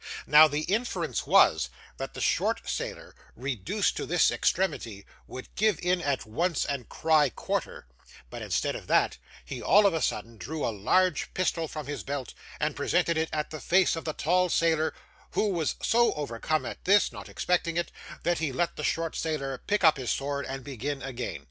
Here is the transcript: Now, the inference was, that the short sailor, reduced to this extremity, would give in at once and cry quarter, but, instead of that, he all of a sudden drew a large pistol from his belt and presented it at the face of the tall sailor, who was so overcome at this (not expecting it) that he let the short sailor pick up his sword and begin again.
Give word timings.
Now, 0.25 0.47
the 0.47 0.61
inference 0.61 1.27
was, 1.27 1.69
that 1.97 2.15
the 2.15 2.21
short 2.21 2.67
sailor, 2.67 3.13
reduced 3.35 3.95
to 3.97 4.07
this 4.07 4.31
extremity, 4.31 5.05
would 5.27 5.53
give 5.53 5.77
in 5.79 6.01
at 6.01 6.25
once 6.25 6.65
and 6.65 6.89
cry 6.89 7.29
quarter, 7.29 7.85
but, 8.31 8.41
instead 8.41 8.75
of 8.75 8.87
that, 8.87 9.17
he 9.45 9.61
all 9.61 9.85
of 9.85 9.93
a 9.93 10.01
sudden 10.01 10.37
drew 10.39 10.65
a 10.65 10.73
large 10.75 11.31
pistol 11.35 11.67
from 11.67 11.85
his 11.85 12.01
belt 12.01 12.33
and 12.59 12.75
presented 12.75 13.15
it 13.15 13.29
at 13.31 13.51
the 13.51 13.59
face 13.59 13.95
of 13.95 14.05
the 14.05 14.13
tall 14.13 14.49
sailor, 14.49 14.95
who 15.33 15.49
was 15.49 15.75
so 15.83 16.13
overcome 16.13 16.65
at 16.65 16.83
this 16.85 17.11
(not 17.11 17.29
expecting 17.29 17.77
it) 17.77 17.91
that 18.23 18.39
he 18.39 18.51
let 18.51 18.77
the 18.77 18.83
short 18.83 19.15
sailor 19.15 19.59
pick 19.67 19.83
up 19.83 19.97
his 19.97 20.09
sword 20.09 20.47
and 20.47 20.63
begin 20.63 21.03
again. 21.03 21.39